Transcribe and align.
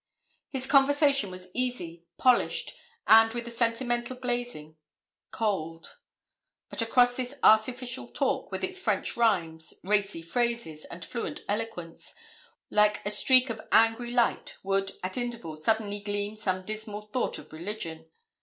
His 0.49 0.65
conversation 0.65 1.29
was 1.29 1.49
easy, 1.53 2.05
polished, 2.17 2.73
and, 3.05 3.31
with 3.35 3.47
a 3.47 3.51
sentimental 3.51 4.15
glazing, 4.15 4.75
cold; 5.29 5.99
but 6.69 6.81
across 6.81 7.15
this 7.15 7.35
artificial 7.43 8.07
talk, 8.07 8.51
with 8.51 8.63
its 8.63 8.79
French 8.79 9.15
rhymes, 9.15 9.75
racy 9.83 10.23
phrases, 10.23 10.85
and 10.85 11.05
fluent 11.05 11.41
eloquence, 11.47 12.15
like 12.71 13.05
a 13.05 13.11
streak 13.11 13.51
of 13.51 13.61
angry 13.71 14.09
light, 14.09 14.57
would, 14.63 14.91
at 15.03 15.17
intervals, 15.19 15.63
suddenly 15.63 15.99
gleam 15.99 16.35
some 16.35 16.65
dismal 16.65 17.03
thought 17.03 17.37
of 17.37 17.53
religion. 17.53 18.09